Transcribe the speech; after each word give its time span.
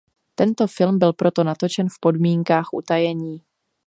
Tento 0.35 0.67
film 0.67 0.99
byl 0.99 1.13
proto 1.13 1.43
natočen 1.43 1.89
v 1.89 1.99
podmínkách 1.99 2.73
utajení. 2.73 3.41